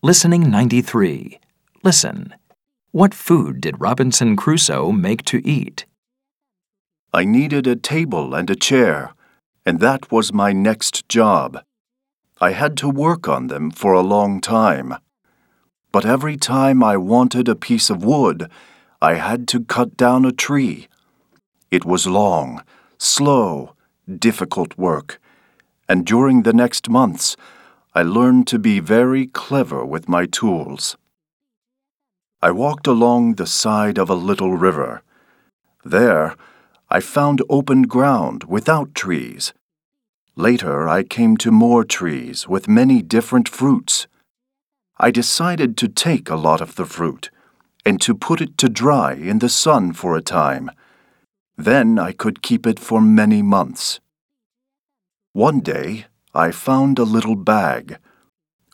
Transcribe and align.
Listening 0.00 0.48
93. 0.48 1.40
Listen. 1.82 2.32
What 2.92 3.12
food 3.12 3.60
did 3.60 3.80
Robinson 3.80 4.36
Crusoe 4.36 4.92
make 4.92 5.24
to 5.24 5.44
eat? 5.44 5.86
I 7.12 7.24
needed 7.24 7.66
a 7.66 7.74
table 7.74 8.32
and 8.32 8.48
a 8.48 8.54
chair, 8.54 9.12
and 9.66 9.80
that 9.80 10.12
was 10.12 10.32
my 10.32 10.52
next 10.52 11.08
job. 11.08 11.64
I 12.40 12.52
had 12.52 12.76
to 12.76 12.88
work 12.88 13.26
on 13.26 13.48
them 13.48 13.72
for 13.72 13.92
a 13.92 14.00
long 14.14 14.40
time. 14.40 14.94
But 15.90 16.06
every 16.06 16.36
time 16.36 16.80
I 16.84 16.96
wanted 16.96 17.48
a 17.48 17.56
piece 17.56 17.90
of 17.90 18.04
wood, 18.04 18.48
I 19.02 19.14
had 19.14 19.48
to 19.48 19.64
cut 19.64 19.96
down 19.96 20.24
a 20.24 20.30
tree. 20.30 20.86
It 21.72 21.84
was 21.84 22.06
long, 22.06 22.62
slow, 22.98 23.74
difficult 24.08 24.78
work, 24.78 25.20
and 25.88 26.06
during 26.06 26.44
the 26.44 26.52
next 26.52 26.88
months, 26.88 27.36
I 27.98 28.02
learned 28.02 28.46
to 28.46 28.60
be 28.60 28.78
very 28.78 29.26
clever 29.26 29.84
with 29.84 30.08
my 30.08 30.24
tools. 30.24 30.96
I 32.40 32.52
walked 32.52 32.86
along 32.86 33.34
the 33.34 33.46
side 33.62 33.98
of 33.98 34.08
a 34.08 34.14
little 34.14 34.52
river. 34.52 35.02
There, 35.84 36.36
I 36.88 37.00
found 37.00 37.42
open 37.48 37.82
ground 37.82 38.44
without 38.44 38.94
trees. 38.94 39.52
Later, 40.36 40.88
I 40.88 41.02
came 41.02 41.36
to 41.38 41.50
more 41.50 41.82
trees 41.82 42.46
with 42.46 42.68
many 42.68 43.02
different 43.02 43.48
fruits. 43.48 44.06
I 44.98 45.10
decided 45.10 45.76
to 45.78 45.88
take 45.88 46.30
a 46.30 46.36
lot 46.36 46.60
of 46.60 46.76
the 46.76 46.86
fruit 46.86 47.30
and 47.84 48.00
to 48.02 48.14
put 48.14 48.40
it 48.40 48.56
to 48.58 48.68
dry 48.68 49.14
in 49.14 49.40
the 49.40 49.48
sun 49.48 49.92
for 49.92 50.16
a 50.16 50.22
time. 50.22 50.70
Then 51.56 51.98
I 51.98 52.12
could 52.12 52.42
keep 52.42 52.64
it 52.64 52.78
for 52.78 53.00
many 53.00 53.42
months. 53.42 53.98
One 55.32 55.58
day, 55.58 56.06
I 56.34 56.50
found 56.50 56.98
a 56.98 57.04
little 57.04 57.36
bag. 57.36 57.98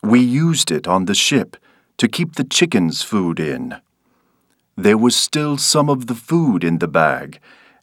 We 0.03 0.19
used 0.19 0.71
it 0.71 0.87
on 0.87 1.05
the 1.05 1.15
ship 1.15 1.57
to 1.97 2.07
keep 2.07 2.35
the 2.35 2.43
chickens' 2.43 3.01
food 3.01 3.39
in. 3.39 3.75
There 4.75 4.97
was 4.97 5.15
still 5.15 5.57
some 5.57 5.89
of 5.89 6.07
the 6.07 6.15
food 6.15 6.63
in 6.63 6.79
the 6.79 6.87
bag, 6.87 7.39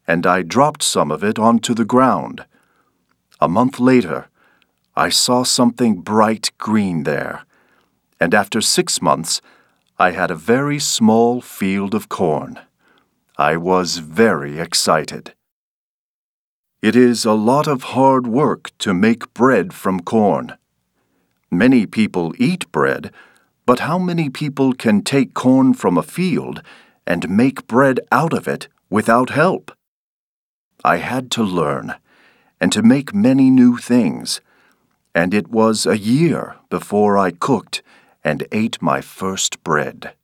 and 0.06 0.26
I 0.26 0.42
dropped 0.42 0.82
some 0.82 1.10
of 1.10 1.24
it 1.24 1.38
onto 1.38 1.74
the 1.74 1.86
ground. 1.86 2.44
A 3.40 3.48
month 3.48 3.80
later, 3.80 4.28
I 4.94 5.08
saw 5.08 5.42
something 5.42 6.02
bright 6.02 6.50
green 6.58 7.04
there, 7.04 7.46
and 8.20 8.34
after 8.34 8.60
six 8.60 9.00
months, 9.00 9.40
I 9.98 10.10
had 10.10 10.30
a 10.30 10.34
very 10.34 10.78
small 10.78 11.40
field 11.40 11.94
of 11.94 12.10
corn. 12.10 12.60
I 13.38 13.56
was 13.56 13.98
very 13.98 14.58
excited. 14.58 15.32
It 16.82 16.96
is 16.96 17.24
a 17.24 17.32
lot 17.32 17.68
of 17.68 17.94
hard 17.94 18.26
work 18.26 18.76
to 18.78 18.92
make 18.92 19.32
bread 19.34 19.72
from 19.72 20.00
corn. 20.00 20.56
Many 21.48 21.86
people 21.86 22.34
eat 22.38 22.70
bread, 22.72 23.12
but 23.64 23.78
how 23.86 24.00
many 24.00 24.28
people 24.28 24.72
can 24.72 25.02
take 25.02 25.32
corn 25.32 25.74
from 25.74 25.96
a 25.96 26.02
field 26.02 26.60
and 27.06 27.30
make 27.30 27.68
bread 27.68 28.00
out 28.10 28.32
of 28.32 28.48
it 28.48 28.66
without 28.90 29.30
help? 29.30 29.70
I 30.84 30.96
had 30.96 31.30
to 31.32 31.44
learn 31.44 31.94
and 32.60 32.72
to 32.72 32.82
make 32.82 33.14
many 33.14 33.48
new 33.48 33.76
things, 33.76 34.40
and 35.14 35.32
it 35.32 35.46
was 35.46 35.86
a 35.86 35.98
year 35.98 36.56
before 36.68 37.16
I 37.16 37.30
cooked 37.30 37.82
and 38.24 38.44
ate 38.50 38.82
my 38.82 39.00
first 39.00 39.62
bread. 39.62 40.14